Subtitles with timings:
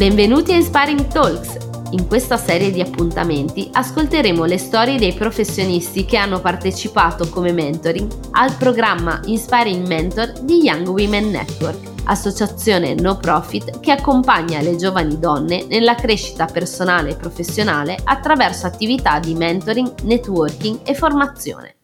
[0.00, 1.58] Benvenuti a Inspiring Talks.
[1.90, 8.10] In questa serie di appuntamenti ascolteremo le storie dei professionisti che hanno partecipato come mentoring
[8.30, 15.18] al programma Inspiring Mentor di Young Women Network, associazione no profit che accompagna le giovani
[15.18, 21.74] donne nella crescita personale e professionale attraverso attività di mentoring, networking e formazione.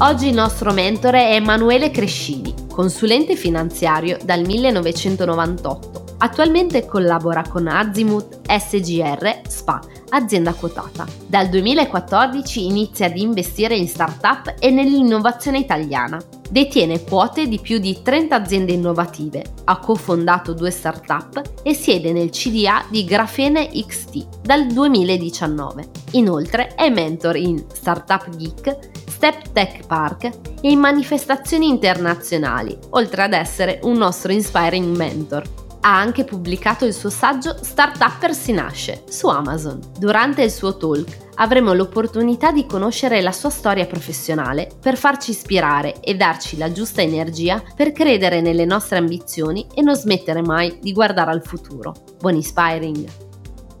[0.00, 6.04] Oggi il nostro mentore è Emanuele Crescini, consulente finanziario dal 1998.
[6.18, 9.80] Attualmente collabora con Azimut SGR SPA,
[10.10, 11.06] azienda quotata.
[11.26, 16.22] Dal 2014 inizia ad investire in start-up e nell'innovazione italiana.
[16.50, 22.28] Detiene quote di più di 30 aziende innovative, ha cofondato due start-up e siede nel
[22.28, 25.88] CDA di Grafene XT dal 2019.
[26.12, 30.24] Inoltre è mentor in Startup Geek, Step Tech Park
[30.60, 35.42] e in manifestazioni internazionali, oltre ad essere un nostro inspiring mentor.
[35.80, 39.80] Ha anche pubblicato il suo saggio Startupper si nasce su Amazon.
[39.98, 46.00] Durante il suo talk avremo l'opportunità di conoscere la sua storia professionale per farci ispirare
[46.00, 50.92] e darci la giusta energia per credere nelle nostre ambizioni e non smettere mai di
[50.92, 51.94] guardare al futuro.
[52.18, 53.25] Buon inspiring!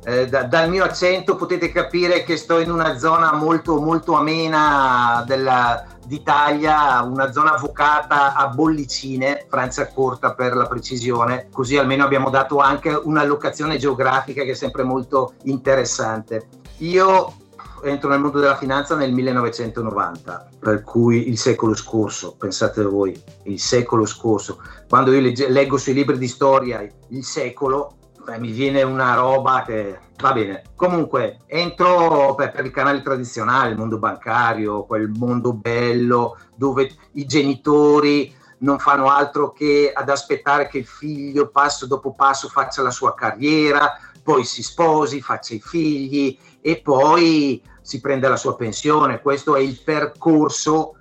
[0.08, 5.24] Eh, da, dal mio accento potete capire che sto in una zona molto molto amena
[5.26, 12.30] della, d'Italia, una zona vocata a bollicine, Francia corta per la precisione, così almeno abbiamo
[12.30, 16.50] dato anche un'allocazione geografica che è sempre molto interessante.
[16.78, 17.34] Io
[17.82, 23.58] entro nel mondo della finanza nel 1990, per cui il secolo scorso, pensate voi, il
[23.58, 24.60] secolo scorso.
[24.88, 27.96] Quando io legge, leggo sui libri di storia il secolo,
[28.26, 30.64] beh, mi viene una roba che va bene.
[30.74, 37.24] Comunque, entro per, per, il canale tradizionale, il mondo bancario, quel mondo bello dove i
[37.24, 42.90] genitori non fanno altro che ad aspettare che il figlio passo dopo passo faccia la
[42.90, 49.20] sua carriera, poi si sposi, faccia i figli e poi si prende la sua pensione.
[49.20, 50.96] Questo è il percorso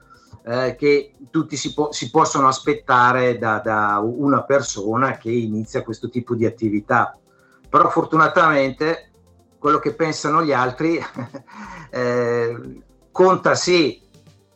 [0.45, 6.07] eh, che tutti si, po- si, possono aspettare da, da, una persona che inizia questo
[6.07, 7.17] tipo di attività.
[7.75, 9.11] Però fortunatamente
[9.59, 10.97] quello che pensano gli altri
[11.91, 12.81] eh,
[13.11, 14.01] conta sì,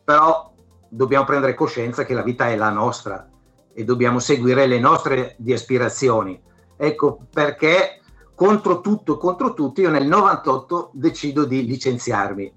[0.06, 0.54] però
[0.88, 3.30] dobbiamo prendere coscienza che la vita è la nostra
[3.74, 6.42] e dobbiamo seguire le nostre aspirazioni.
[6.78, 8.00] Ecco perché
[8.34, 12.54] contro tutto contro tutti io nel 98 decido di licenziarmi.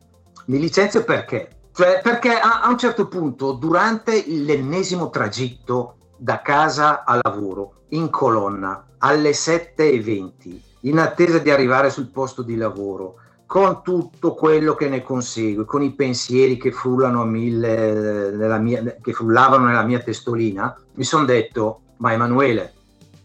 [0.46, 1.70] Mi licenzio perché?
[1.72, 8.08] Cioè, perché a, a un certo punto, durante l'ennesimo tragitto da casa a lavoro, in
[8.08, 14.88] colonna, alle 7.20, in attesa di arrivare sul posto di lavoro, con tutto quello che
[14.88, 16.72] ne consegue, con i pensieri che
[17.24, 22.72] mille, nella mia, che frullavano nella mia testolina, mi sono detto, ma Emanuele,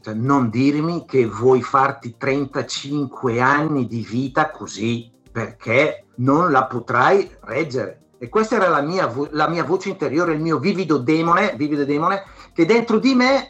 [0.01, 7.29] cioè, non dirmi che vuoi farti 35 anni di vita così, perché non la potrai
[7.41, 8.06] reggere.
[8.19, 12.23] E questa era la mia, la mia voce interiore, il mio vivido demone, vivido demone,
[12.53, 13.49] che dentro di me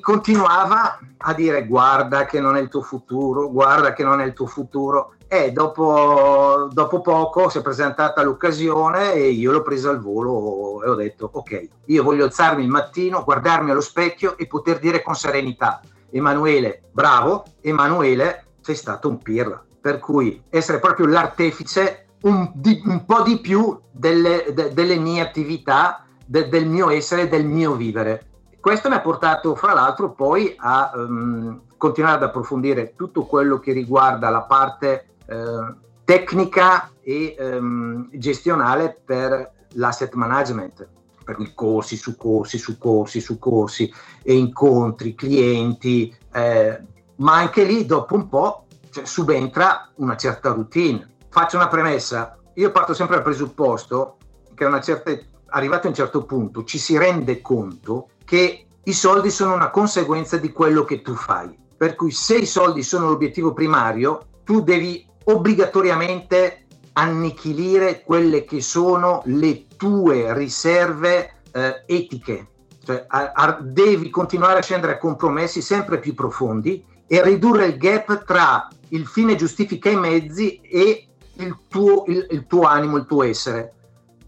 [0.00, 4.32] continuava a dire guarda che non è il tuo futuro, guarda che non è il
[4.32, 5.14] tuo futuro.
[5.26, 10.90] E dopo, dopo poco si è presentata l'occasione e io l'ho presa al volo e
[10.90, 15.14] ho detto ok, io voglio alzarmi il mattino, guardarmi allo specchio e poter dire con
[15.14, 15.80] serenità
[16.10, 19.64] Emanuele, bravo, Emanuele, sei stato un pirla.
[19.80, 25.20] Per cui essere proprio l'artefice un, di, un po' di più delle, de, delle mie
[25.20, 28.26] attività, de, del mio essere, del mio vivere.
[28.60, 33.72] Questo mi ha portato, fra l'altro, poi a um, continuare ad approfondire tutto quello che
[33.72, 35.74] riguarda la parte eh,
[36.04, 40.88] tecnica e um, gestionale per l'asset management,
[41.24, 46.80] per i corsi su corsi su corsi su corsi e incontri, clienti, eh,
[47.16, 52.70] ma anche lì dopo un po' cioè, subentra una certa routine faccio una premessa, io
[52.70, 54.18] parto sempre dal presupposto
[54.54, 59.30] che a certa, arrivato a un certo punto ci si rende conto che i soldi
[59.30, 61.58] sono una conseguenza di quello che tu fai.
[61.74, 69.22] Per cui se i soldi sono l'obiettivo primario, tu devi obbligatoriamente annichilire quelle che sono
[69.24, 72.48] le tue riserve eh, etiche.
[72.84, 77.78] Cioè, a, a, devi continuare a scendere a compromessi sempre più profondi e ridurre il
[77.78, 81.06] gap tra il fine giustifica i mezzi e
[81.44, 83.74] il tuo, il, il tuo animo, il tuo essere.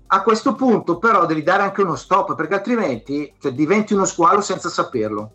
[0.09, 4.41] A questo punto però devi dare anche uno stop perché altrimenti cioè, diventi uno squalo
[4.41, 5.33] senza saperlo.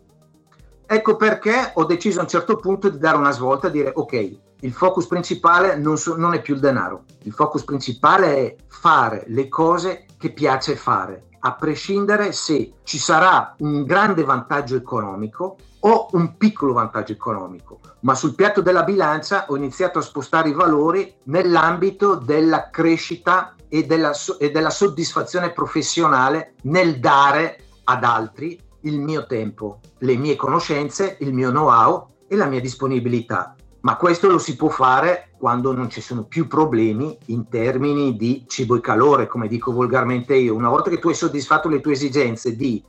[0.86, 4.38] Ecco perché ho deciso a un certo punto di dare una svolta e dire ok,
[4.60, 9.24] il focus principale non, so, non, è più il denaro, il focus principale è fare
[9.28, 16.08] le cose che piace fare, a prescindere se ci sarà un grande vantaggio economico o
[16.12, 21.14] un piccolo vantaggio economico, ma sul piatto della bilancia ho iniziato a spostare i valori
[21.24, 29.26] nell'ambito della crescita e della, e della soddisfazione professionale nel dare ad altri il mio
[29.26, 33.54] tempo, le mie conoscenze, il mio know-how e la mia disponibilità.
[33.82, 38.44] Ma questo lo si può fare quando non ci sono più problemi in termini di
[38.46, 40.54] cibo e calore, come dico volgarmente io.
[40.54, 42.82] Una volta che tu hai soddisfatto le tue esigenze di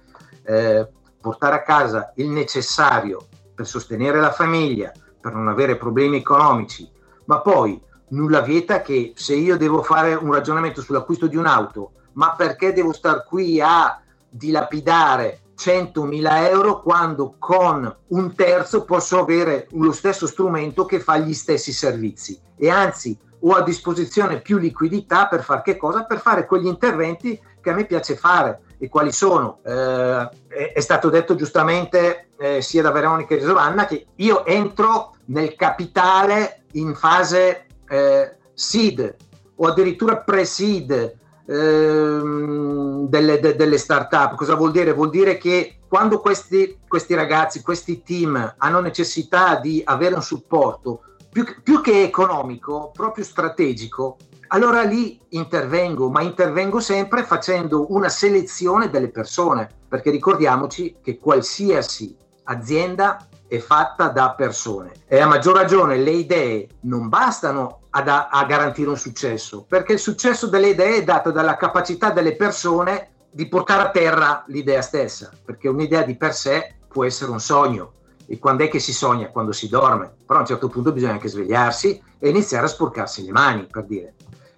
[0.44, 0.88] eh,
[1.22, 6.90] portare a casa il necessario per sostenere la famiglia, per non avere problemi economici,
[7.26, 7.80] ma poi
[8.10, 12.92] nulla vieta che se io devo fare un ragionamento sull'acquisto di un'auto, ma perché devo
[12.92, 20.86] star qui a dilapidare 100.000 euro quando con un terzo posso avere lo stesso strumento
[20.86, 25.78] che fa gli stessi servizi e anzi ho a disposizione più liquidità per fare che
[25.78, 26.06] cosa?
[26.06, 29.60] Per fare quegli interventi che a me piace fare e quali sono?
[29.63, 30.30] Eh,
[30.74, 36.63] è, stato detto giustamente eh, sia da Veronica che Giovanna che io entro nel capitale
[36.72, 39.16] in fase eh, seed
[39.57, 44.33] o addirittura pre-seed ehm, delle, de, delle start-up.
[44.33, 44.94] Cosa vuol dire?
[44.94, 51.04] Vuol dire che quando questi, questi ragazzi, questi team hanno necessità di avere un supporto
[51.31, 54.18] più, più che economico, proprio strategico,
[54.53, 62.15] allora lì intervengo, ma intervengo sempre facendo una selezione delle persone, perché ricordiamoci che qualsiasi
[62.44, 68.27] azienda è fatta da persone e a maggior ragione le idee non bastano a, da,
[68.30, 73.09] a garantire un successo, perché il successo delle idee è dato dalla capacità delle persone
[73.31, 77.94] di portare a terra l'idea stessa, perché un'idea di per sé può essere un sogno.
[78.25, 79.30] E quando è che si sogna?
[79.30, 80.09] Quando si dorme.
[80.25, 83.83] Però a un certo punto bisogna anche svegliarsi e iniziare a sporcarsi le mani, per
[83.86, 84.13] dire.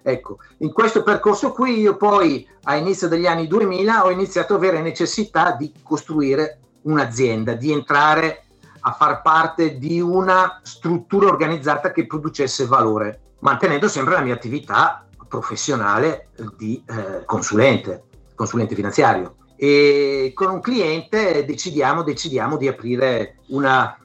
[0.06, 4.62] Ecco, in questo percorso qui io poi a inizio degli anni 2000 ho iniziato ad
[4.62, 8.44] avere necessità di costruire un'azienda, di entrare
[8.80, 15.06] a far parte di una struttura organizzata che producesse valore, mantenendo sempre la mia attività
[15.26, 16.28] professionale
[16.58, 18.02] di eh, consulente,
[18.34, 19.36] consulente finanziario.
[19.56, 23.96] E con un cliente decidiamo, decidiamo di aprire una,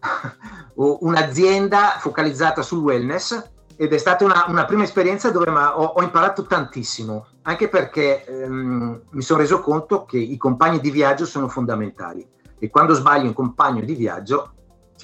[0.76, 6.44] un'azienda focalizzata sul wellness ed è stata una, una prima esperienza dove ho, ho, imparato
[6.44, 12.26] tantissimo, anche perché ehm, mi sono reso conto che i compagni di viaggio sono fondamentali
[12.58, 14.52] e quando sbagli un compagno di viaggio,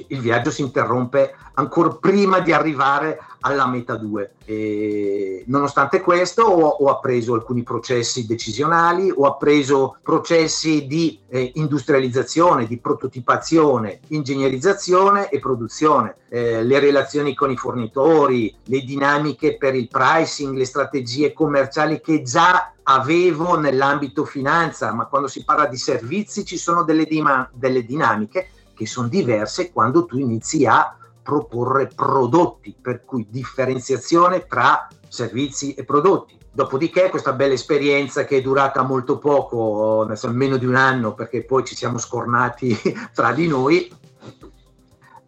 [0.09, 4.35] il viaggio si interrompe ancora prima di arrivare alla meta 2.
[4.45, 12.67] E nonostante questo ho, ho, appreso alcuni processi decisionali, ho appreso processi di eh, industrializzazione,
[12.67, 19.89] di prototipazione, ingegnerizzazione e produzione, eh, le relazioni con i fornitori, le dinamiche per il
[19.89, 26.45] pricing, le strategie commerciali che già avevo nell'ambito finanza, ma quando si parla di servizi
[26.45, 32.77] ci sono delle, dima, delle dinamiche che sono diverse quando tu inizi a proporre prodotti,
[32.81, 36.39] per cui differenziazione tra servizi e prodotti.
[36.55, 41.65] Dopodiché questa bella esperienza che è durata molto poco, meno di un anno, perché poi
[41.65, 42.77] ci siamo scornati
[43.15, 43.91] tra di noi,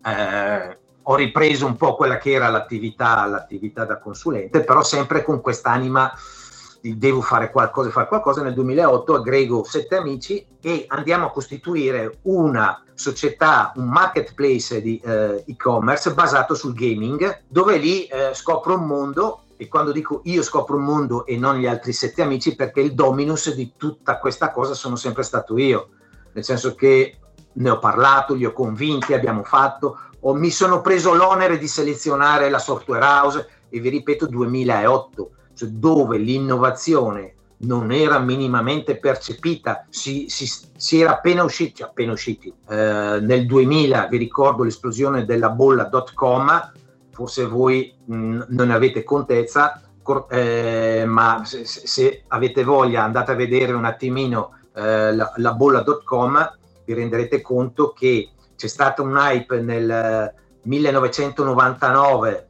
[0.04, 5.40] eh, ho ripreso un po' quella che era l'attività, l'attività da consulente, però sempre con
[5.40, 6.12] quest'anima
[6.92, 12.82] devo fare qualcosa, fare qualcosa, nel 2008 aggrego sette amici e andiamo a costituire una
[12.92, 19.44] società, un marketplace di eh, e-commerce basato sul gaming, dove lì eh, scopro un mondo
[19.56, 22.94] e quando dico io scopro un mondo e non gli altri sette amici perché il
[22.94, 25.88] dominus di tutta questa cosa sono sempre stato io,
[26.32, 27.16] nel senso che
[27.50, 32.50] ne ho parlato, li ho convinti, abbiamo fatto, o mi sono preso l'onere di selezionare
[32.50, 40.26] la software house e vi ripeto 2008 cioè dove l'innovazione non era minimamente percepita, si,
[40.28, 40.46] si,
[40.76, 42.52] si era appena usciti, cioè appena usciti.
[42.68, 46.72] Eh, nel 2000 vi ricordo l'esplosione della bolla .com,
[47.10, 53.32] forse voi mh, non ne avete contezza, cor- eh, ma se, se, avete voglia andate
[53.32, 59.16] a vedere un attimino eh, la, la bolla.com, vi renderete conto che c'è stato un
[59.16, 60.32] hype nel
[60.62, 62.48] 1999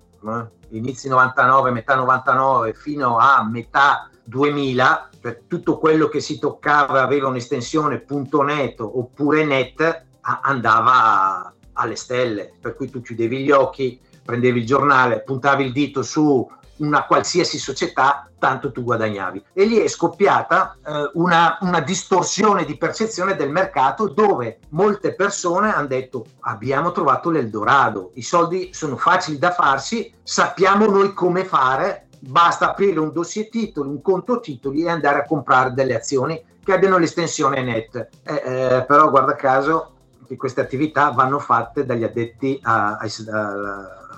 [0.76, 7.28] inizi 99, metà 99 fino a metà 2000, cioè tutto quello che si toccava aveva
[7.28, 14.66] un'estensione .net oppure net andava alle stelle, per cui tu chiudevi gli occhi, prendevi il
[14.66, 19.44] giornale, puntavi il dito su una qualsiasi società, tanto tu guadagnavi.
[19.52, 25.72] E lì è scoppiata eh, una, una, distorsione di percezione del mercato dove molte persone
[25.72, 32.08] hanno detto abbiamo trovato l'Eldorado, i soldi sono facili da farsi, sappiamo noi come fare,
[32.18, 36.72] basta aprire un dossier titoli, un conto titoli e andare a comprare delle azioni che
[36.72, 38.08] abbiano l'estensione net.
[38.22, 39.90] Eh, eh, però guarda caso
[40.36, 43.38] queste attività vanno fatte dagli addetti a, a, a,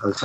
[0.01, 0.15] al,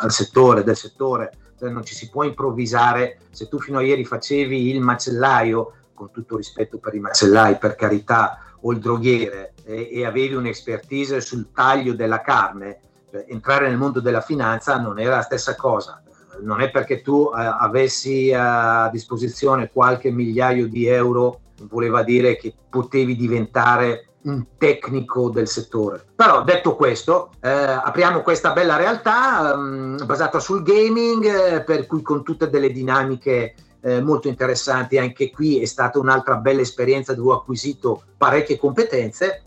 [0.00, 3.18] al, settore, del settore, cioè non ci si può improvvisare.
[3.30, 7.74] Se tu fino a ieri facevi il macellaio, con tutto rispetto per i macellai, per
[7.74, 12.80] carità, o il droghiere, e, e avevi un'expertise sul taglio della carne,
[13.10, 16.02] cioè, entrare nel mondo della finanza non era la stessa cosa
[16.42, 22.52] non è perché tu eh, avessi a disposizione qualche migliaio di euro voleva dire che
[22.68, 26.04] potevi diventare un tecnico del settore.
[26.14, 32.02] Però detto questo, eh, apriamo questa bella realtà um, basata sul gaming, eh, per cui
[32.02, 37.32] con tutte delle dinamiche eh, molto interessanti, anche qui è stata un'altra bella esperienza dove
[37.32, 39.42] ho acquisito parecchie competenze.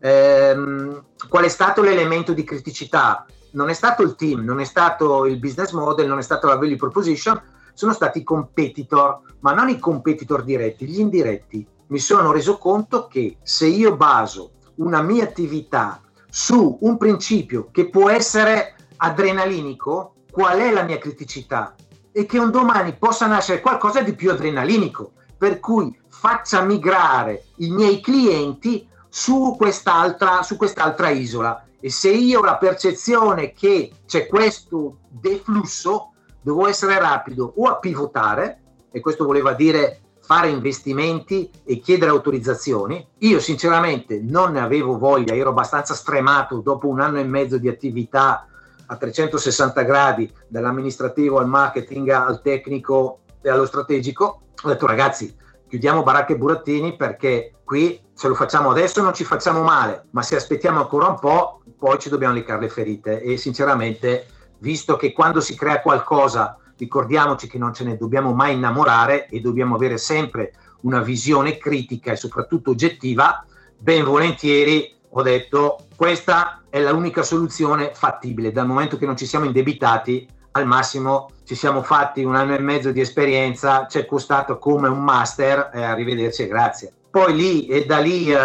[0.00, 3.24] Ehm, qual è stato l'elemento di criticità?
[3.52, 6.56] Non è stato il team, non è stato il business model, non è stato la
[6.56, 7.40] value proposition,
[7.72, 13.06] sono stati i competitor, ma non i competitor diretti, gli indiretti mi sono reso conto
[13.08, 20.58] che se io baso una mia attività su un principio che può essere adrenalinico, qual
[20.58, 21.74] è la mia criticità?
[22.12, 27.70] E che un domani possa nascere qualcosa di più adrenalinico, per cui faccia migrare i
[27.70, 31.64] miei clienti su quest'altra, su quest'altra isola.
[31.80, 37.78] E se io ho la percezione che c'è questo deflusso, devo essere rapido o a
[37.78, 43.04] pivotare, e questo voleva dire fare investimenti e chiedere autorizzazioni.
[43.18, 47.66] Io sinceramente non ne avevo voglia, ero abbastanza stremato dopo un anno e mezzo di
[47.66, 48.46] attività
[48.86, 54.42] a 360 gradi, dall'amministrativo al marketing al tecnico e allo strategico.
[54.62, 55.34] Ho detto ragazzi,
[55.68, 60.22] chiudiamo baracche e burattini perché qui se lo facciamo adesso non ci facciamo male, ma
[60.22, 63.20] se aspettiamo ancora un po', poi ci dobbiamo lecare le ferite.
[63.20, 68.54] E sinceramente, visto che quando si crea qualcosa ricordiamoci che non ce ne dobbiamo mai
[68.54, 73.44] innamorare e dobbiamo avere sempre una visione critica e soprattutto oggettiva,
[73.78, 78.52] ben volentieri ho detto questa è l'unica soluzione fattibile.
[78.52, 82.60] Dal momento che non ci siamo indebitati, al massimo ci siamo fatti un anno e
[82.60, 86.92] mezzo di esperienza, ci è costato come un master, eh, arrivederci e grazie.
[87.10, 88.36] Poi lì e da lì, eh,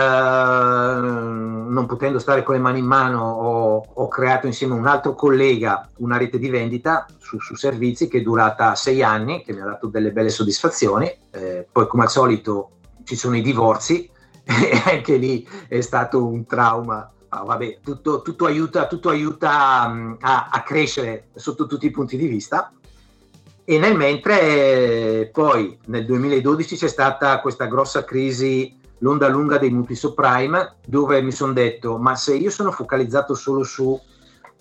[1.68, 5.16] non potendo stare con le mani in mano, ho, ho, creato insieme a un altro
[5.16, 9.62] collega una rete di vendita su, su, servizi che è durata sei anni, che mi
[9.62, 11.12] ha dato delle belle soddisfazioni.
[11.32, 12.72] Eh, poi, come al solito,
[13.04, 14.10] ci sono i divorzi
[14.44, 17.12] e anche lì è stato un trauma.
[17.30, 22.28] Ah, vabbè, tutto, tutto aiuta, tutto aiuta a, a crescere sotto tutti i punti di
[22.28, 22.72] vista.
[23.68, 29.96] E nel mentre poi nel 2012 c'è stata questa grossa crisi, l'onda lunga dei mutui
[29.96, 34.00] subprime, dove mi sono detto, ma se io sono focalizzato solo su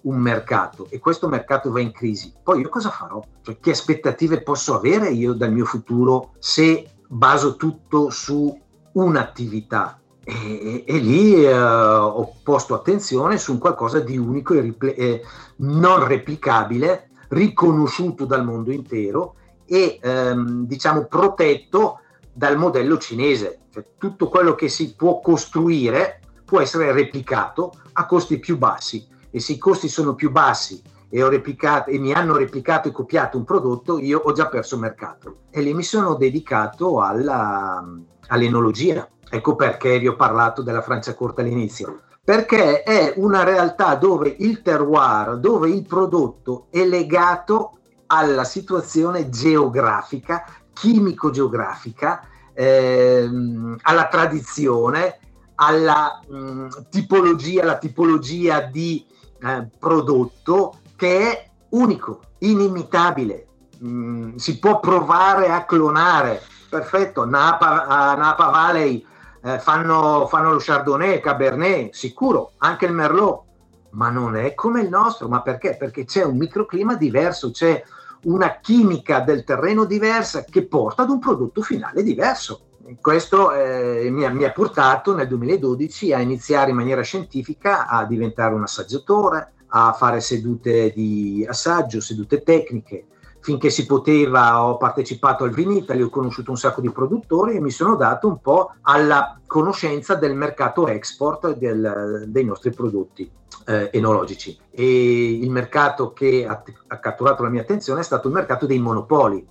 [0.03, 3.23] un mercato e questo mercato va in crisi, poi io cosa farò?
[3.43, 8.59] Cioè, che aspettative posso avere io dal mio futuro se baso tutto su
[8.93, 9.99] un'attività?
[10.26, 15.23] E, e, lì eh, ho posto attenzione su qualcosa di unico e ripl- eh,
[15.57, 19.35] non replicabile riconosciuto dal mondo intero
[19.67, 22.00] e ehm, diciamo protetto
[22.33, 23.61] dal modello cinese.
[23.75, 29.40] Cioè, tutto quello che si può costruire può essere replicato a costi più bassi e
[29.40, 33.43] se i costi sono più bassi e, replicato, e mi hanno replicato e copiato un
[33.43, 35.38] prodotto, io ho già perso mercato.
[35.50, 37.85] E lì mi sono dedicato alla,
[38.28, 39.09] all'enologia.
[39.28, 44.62] Ecco perché vi ho parlato della Francia corta all'inizio perché è una realtà dove il
[44.62, 55.18] terroir, dove il prodotto è legato alla situazione geografica, chimico-geografica, ehm, alla tradizione,
[55.56, 59.04] alla mh, mm, tipologia, la tipologia di
[59.42, 63.46] eh, prodotto che è unico, inimitabile.
[63.84, 66.40] Mm, si può provare a clonare.
[66.68, 69.04] Perfetto, Napa, a Napa Valley
[69.42, 73.42] eh, fanno, fanno, lo Chardonnay, Cabernet, sicuro, anche il Merlot,
[73.90, 75.28] ma non è come il nostro.
[75.28, 75.76] Ma perché?
[75.76, 77.82] Perché c'è un microclima diverso, c'è
[78.25, 82.66] una chimica del terreno diversa che porta ad un prodotto finale diverso.
[83.00, 88.04] Questo eh, mi, ha, mi, ha, portato nel 2012 a iniziare in maniera scientifica a
[88.04, 93.07] diventare un assaggiatore, a fare sedute di assaggio, sedute tecniche,
[93.44, 97.70] finché si poteva ho partecipato al Vinitaly, ho conosciuto un sacco di produttori e mi
[97.70, 103.30] sono dato un po' alla conoscenza del mercato export del, dei nostri prodotti
[103.66, 104.58] eh, enologici.
[104.70, 108.78] E il mercato che ha, ha catturato la mia attenzione è stato il mercato dei
[108.78, 109.46] monopoli.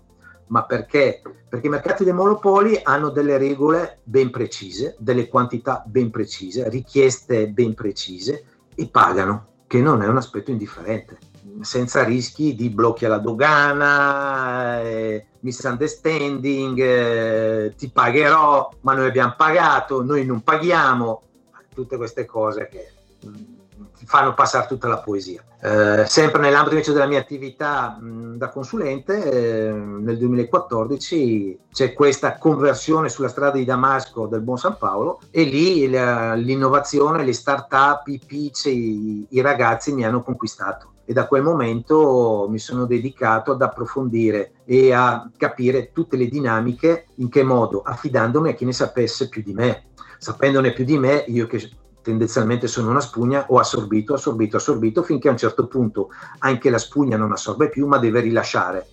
[0.47, 1.21] Ma perché?
[1.47, 7.47] Perché i mercati dei monopoli hanno delle regole ben precise, delle quantità ben precise, richieste
[7.47, 11.31] ben precise e pagano, che non è un aspetto indifferente
[11.61, 20.03] senza rischi di blocchi alla dogana, eh, misunderstanding, eh, ti pagherò, ma noi abbiamo pagato,
[20.03, 21.21] noi non paghiamo,
[21.73, 22.91] tutte queste cose che
[23.97, 25.43] ti fanno passare tutta la poesia.
[25.61, 32.37] Eh, sempre nell'ambito invece della mia attività mh, da consulente, eh, nel 2014 c'è questa
[32.37, 38.07] conversione sulla strada di Damasco del Buon San Paolo e lì la, l'innovazione, le start-up,
[38.07, 43.51] i pitch, i, i ragazzi mi hanno conquistato e da quel momento mi sono dedicato
[43.51, 48.73] ad approfondire e a capire tutte le dinamiche, in che modo, affidandomi a chi ne
[48.73, 49.85] sapesse più di me.
[50.17, 51.69] Sapendone più di me, io che
[52.01, 56.77] tendenzialmente sono una spugna, ho assorbito, assorbito, assorbito, finché a un certo punto anche la
[56.77, 58.87] spugna non assorbe più, ma deve rilasciare.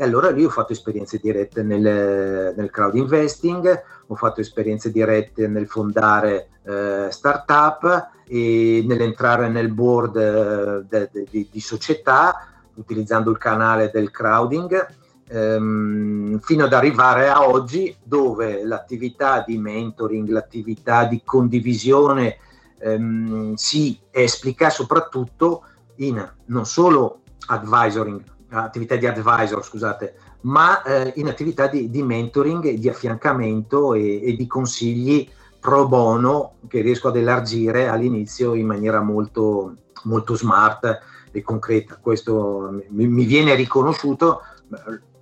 [0.00, 5.48] E allora lì ho fatto esperienze dirette nel, nel crowd investing, ho fatto esperienze dirette
[5.48, 13.32] nel fondare eh, start-up e nell'entrare nel board eh, de, de, de, di società utilizzando
[13.32, 14.86] il canale del crowding
[15.26, 22.36] ehm, fino ad arrivare a oggi dove l'attività di mentoring, l'attività di condivisione
[22.78, 25.64] ehm, si esplica soprattutto
[25.96, 32.70] in non solo advisoring, attività di advisor, scusate, ma eh, in attività di, di, mentoring,
[32.70, 35.28] di affiancamento e, e, di consigli
[35.60, 39.74] pro bono che riesco ad elargire all'inizio in maniera molto,
[40.04, 41.00] molto smart
[41.32, 41.98] e concreta.
[42.00, 44.42] Questo mi, mi viene riconosciuto,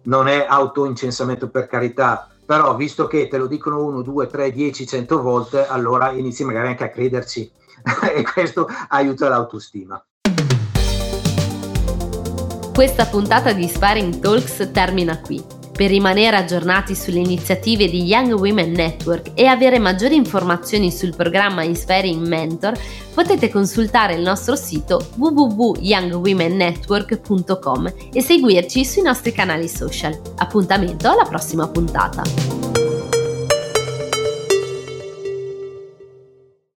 [0.02, 4.86] non è autoincensamento per carità, però visto che te lo dicono uno, due, tre, dieci,
[4.86, 7.50] cento volte, allora inizi magari anche a crederci
[8.14, 10.02] e questo aiuta l'autostima.
[12.76, 15.42] Questa puntata di Sparring Talks termina qui.
[15.72, 21.62] Per rimanere aggiornati sulle iniziative di Young Women Network e avere maggiori informazioni sul programma
[21.62, 22.78] Inspiring Mentor,
[23.14, 30.20] potete consultare il nostro sito www.youngwomennetwork.com e seguirci sui nostri canali social.
[30.36, 32.65] Appuntamento alla prossima puntata!